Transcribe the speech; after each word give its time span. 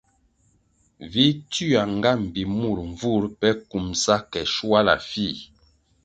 Vi 1.11 1.25
tywia 1.51 1.81
nga 1.95 2.11
mbpi 2.21 2.43
mur 2.59 2.77
nvur 2.91 3.23
pe 3.39 3.49
kumbʼsa 3.69 4.15
ke 4.31 4.41
shuala 4.53 4.95
fih. 5.09 5.37